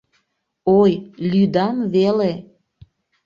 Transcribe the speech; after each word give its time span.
Ой, 0.79 0.91
лӱдам 1.31 1.77
веле. 1.93 2.31